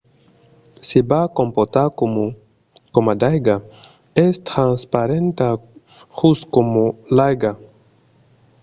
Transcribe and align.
se 0.87 0.99
va 1.09 1.19
comportar 1.39 1.85
coma 2.95 3.13
d’aiga. 3.21 3.55
es 4.25 4.35
transparenta 4.49 5.47
just 6.17 6.43
coma 6.53 6.85
l’aiga 7.15 7.51